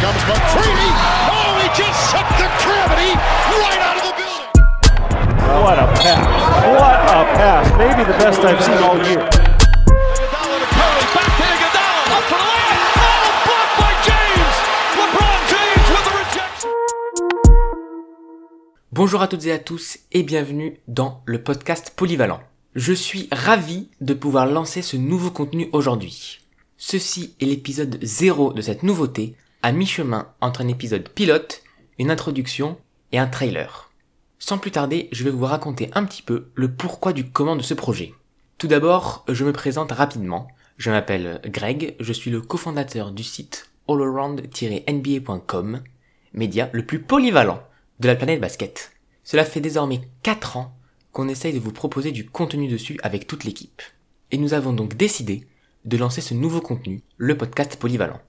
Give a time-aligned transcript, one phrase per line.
[0.00, 0.90] comes McCready.
[1.32, 3.12] Oh, he just sucked the gravity
[3.62, 4.48] right out of the building.
[5.64, 6.26] What a pass.
[6.80, 7.66] What a pass.
[7.80, 9.24] Maybe the best I've seen all year.
[9.24, 12.92] Iguodala to Curry, back to Iguodala, up for the layup.
[13.46, 14.56] Blocked by James.
[15.00, 16.70] LeBron James with the rejection.
[18.92, 22.40] Bonjour à toutes et à tous et bienvenue dans le podcast Polyvalent.
[22.74, 26.40] Je suis ravi de pouvoir lancer ce nouveau contenu aujourd'hui.
[26.76, 29.34] Ceci est l'épisode 0 de cette nouveauté,
[29.66, 31.64] à mi-chemin entre un épisode pilote,
[31.98, 32.78] une introduction
[33.10, 33.90] et un trailer.
[34.38, 37.62] Sans plus tarder, je vais vous raconter un petit peu le pourquoi du comment de
[37.62, 38.14] ce projet.
[38.58, 40.46] Tout d'abord, je me présente rapidement.
[40.76, 45.82] Je m'appelle Greg, je suis le cofondateur du site allaround-nba.com,
[46.32, 47.60] média le plus polyvalent
[47.98, 48.92] de la planète basket.
[49.24, 50.76] Cela fait désormais 4 ans
[51.10, 53.82] qu'on essaye de vous proposer du contenu dessus avec toute l'équipe.
[54.30, 55.48] Et nous avons donc décidé
[55.84, 58.20] de lancer ce nouveau contenu, le podcast polyvalent.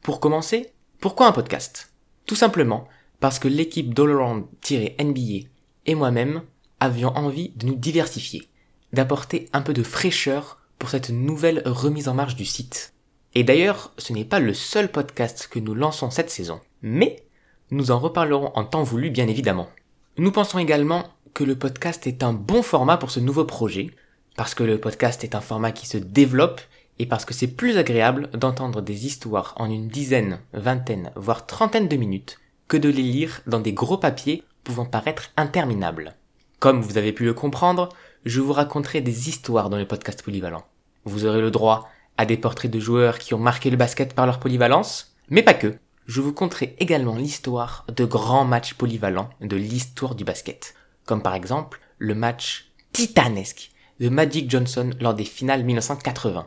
[0.00, 0.70] Pour commencer,
[1.04, 1.92] pourquoi un podcast?
[2.24, 2.88] Tout simplement
[3.20, 5.48] parce que l'équipe d'Allaround-NBA
[5.84, 6.40] et moi-même
[6.80, 8.48] avions envie de nous diversifier,
[8.94, 12.94] d'apporter un peu de fraîcheur pour cette nouvelle remise en marche du site.
[13.34, 17.26] Et d'ailleurs, ce n'est pas le seul podcast que nous lançons cette saison, mais
[17.70, 19.68] nous en reparlerons en temps voulu bien évidemment.
[20.16, 23.90] Nous pensons également que le podcast est un bon format pour ce nouveau projet,
[24.36, 26.62] parce que le podcast est un format qui se développe
[26.98, 31.88] et parce que c'est plus agréable d'entendre des histoires en une dizaine, vingtaine, voire trentaine
[31.88, 36.14] de minutes que de les lire dans des gros papiers pouvant paraître interminables.
[36.60, 37.90] Comme vous avez pu le comprendre,
[38.24, 40.64] je vous raconterai des histoires dans le podcast polyvalent.
[41.04, 44.26] Vous aurez le droit à des portraits de joueurs qui ont marqué le basket par
[44.26, 45.76] leur polyvalence, mais pas que.
[46.06, 50.74] Je vous conterai également l'histoire de grands matchs polyvalents de l'histoire du basket,
[51.06, 56.46] comme par exemple le match titanesque de Magic Johnson lors des finales 1980.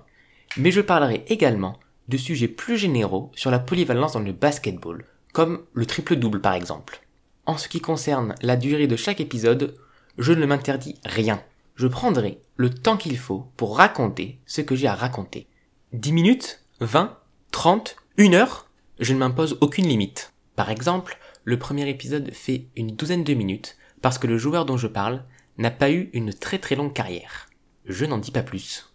[0.58, 5.64] Mais je parlerai également de sujets plus généraux sur la polyvalence dans le basketball, comme
[5.74, 7.02] le triple-double par exemple.
[7.46, 9.76] En ce qui concerne la durée de chaque épisode,
[10.18, 11.42] je ne m'interdis rien.
[11.76, 15.48] Je prendrai le temps qu'il faut pour raconter ce que j'ai à raconter.
[15.94, 17.18] 10 minutes 20
[17.52, 18.70] 30 1 heure
[19.00, 20.34] Je ne m'impose aucune limite.
[20.56, 24.78] Par exemple, le premier épisode fait une douzaine de minutes parce que le joueur dont
[24.78, 25.24] je parle
[25.58, 27.48] n'a pas eu une très très longue carrière.
[27.86, 28.88] Je n'en dis pas plus.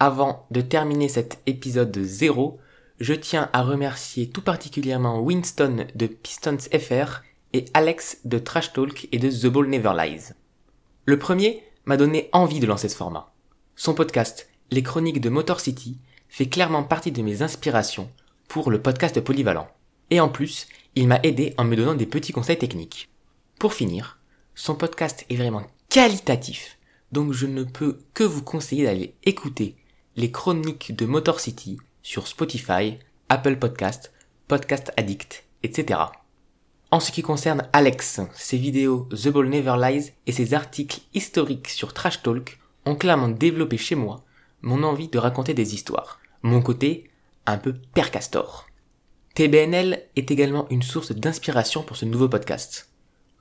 [0.00, 2.58] Avant de terminer cet épisode 0,
[2.98, 7.22] je tiens à remercier tout particulièrement Winston de Pistons FR
[7.52, 10.32] et Alex de Trash Talk et de The Ball Never Lies.
[11.04, 13.32] Le premier m'a donné envie de lancer ce format.
[13.76, 18.10] Son podcast, Les Chroniques de Motor City, fait clairement partie de mes inspirations
[18.48, 19.68] pour le podcast polyvalent.
[20.10, 20.66] Et en plus,
[20.96, 23.10] il m'a aidé en me donnant des petits conseils techniques.
[23.60, 24.18] Pour finir,
[24.56, 26.78] son podcast est vraiment qualitatif,
[27.12, 29.76] donc je ne peux que vous conseiller d'aller écouter
[30.16, 32.98] les chroniques de Motor City sur Spotify,
[33.28, 34.12] Apple Podcast,
[34.46, 36.00] Podcast Addict, etc.
[36.90, 41.68] En ce qui concerne Alex, ses vidéos The Ball Never Lies et ses articles historiques
[41.68, 44.22] sur Trash Talk ont clairement développé chez moi
[44.62, 46.20] mon envie de raconter des histoires.
[46.42, 47.10] Mon côté
[47.46, 48.66] un peu père castor.
[49.34, 52.88] TBNL est également une source d'inspiration pour ce nouveau podcast.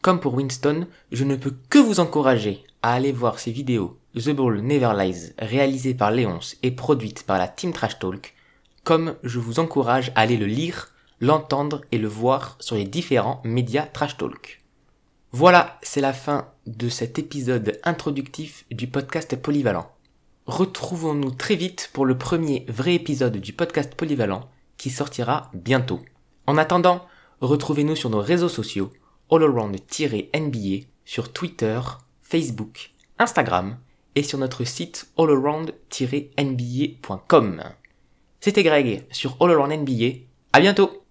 [0.02, 4.30] Comme pour Winston, je ne peux que vous encourager à aller voir ses vidéos The
[4.30, 8.36] Ball Never Lies réalisées par Léonce et produites par la Team Trash Talk,
[8.84, 10.94] comme je vous encourage à aller le lire
[11.24, 14.62] l'entendre et le voir sur les différents médias Trash Talk.
[15.32, 19.90] Voilà, c'est la fin de cet épisode introductif du podcast Polyvalent.
[20.46, 26.02] Retrouvons-nous très vite pour le premier vrai épisode du podcast Polyvalent qui sortira bientôt.
[26.46, 27.06] En attendant,
[27.40, 28.92] retrouvez-nous sur nos réseaux sociaux
[29.32, 31.80] allaround-nba sur Twitter,
[32.22, 33.78] Facebook, Instagram
[34.16, 37.64] et sur notre site allaround-nba.com.
[38.40, 40.20] C'était Greg sur All Around NBA.
[40.52, 41.03] À bientôt!